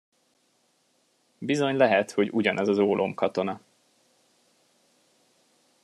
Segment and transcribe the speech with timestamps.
[1.39, 3.61] Bizony lehet, hogy ugyanaz az ólomkatona!